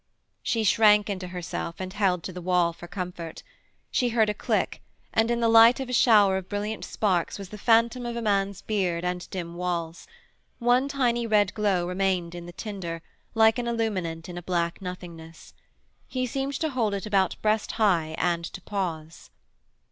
She 0.41 0.63
shrank 0.63 1.11
into 1.11 1.27
herself, 1.27 1.75
and 1.77 1.93
held 1.93 2.23
to 2.23 2.33
the 2.33 2.41
wall 2.41 2.73
for 2.73 2.87
comfort. 2.87 3.43
She 3.91 4.09
heard 4.09 4.31
a 4.31 4.33
click, 4.33 4.81
and 5.13 5.29
in 5.29 5.41
the 5.41 5.47
light 5.47 5.79
of 5.79 5.89
a 5.89 5.93
shower 5.93 6.37
of 6.37 6.49
brilliant 6.49 6.83
sparks 6.83 7.37
was 7.37 7.49
the 7.49 7.57
phantom 7.59 8.07
of 8.07 8.15
a 8.15 8.21
man's 8.23 8.63
beard 8.63 9.05
and 9.05 9.29
dim 9.29 9.53
walls; 9.53 10.07
one 10.57 10.87
tiny 10.87 11.27
red 11.27 11.53
glow 11.53 11.87
remained 11.87 12.33
in 12.33 12.47
the 12.47 12.51
tinder, 12.51 13.03
like 13.35 13.59
an 13.59 13.67
illuminant 13.67 14.27
in 14.27 14.39
a 14.39 14.41
black 14.41 14.81
nothingness. 14.81 15.53
He 16.07 16.25
seemed 16.25 16.55
to 16.61 16.69
hold 16.71 16.95
it 16.95 17.05
about 17.05 17.39
breast 17.43 17.73
high 17.73 18.15
and 18.17 18.43
to 18.45 18.61
pause. 18.61 19.29